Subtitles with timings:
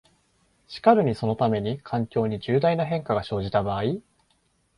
[0.67, 4.01] しかるにそのために、環境に重大な変化が生じた場合、